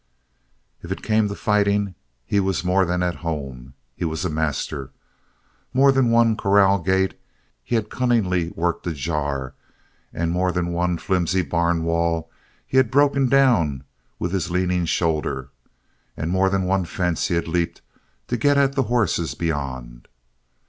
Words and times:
If 0.81 0.91
it 0.91 1.03
came 1.03 1.27
to 1.27 1.35
fighting 1.35 1.93
he 2.25 2.39
was 2.39 2.63
more 2.63 2.85
than 2.85 3.03
at 3.03 3.17
home. 3.17 3.75
He 3.95 4.03
was 4.03 4.25
a 4.25 4.31
master. 4.31 4.89
More 5.75 5.91
than 5.91 6.09
one 6.09 6.35
corral 6.35 6.79
gate 6.81 7.19
he 7.63 7.75
had 7.75 7.91
cunningly 7.91 8.49
worked 8.55 8.87
ajar, 8.87 9.53
and 10.11 10.31
more 10.31 10.51
than 10.51 10.73
one 10.73 10.97
flimsy 10.97 11.43
barn 11.43 11.83
wall 11.83 12.31
he 12.65 12.77
had 12.77 12.89
broken 12.89 13.29
down 13.29 13.83
with 14.17 14.31
his 14.31 14.49
leaning 14.49 14.85
shoulder, 14.85 15.51
and 16.17 16.31
more 16.31 16.49
than 16.49 16.63
one 16.63 16.83
fence 16.85 17.27
he 17.27 17.35
had 17.35 17.47
leaped 17.47 17.83
to 18.29 18.37
get 18.37 18.57
at 18.57 18.73
the 18.73 18.81
horses 18.89 19.35
beyond. 19.35 20.07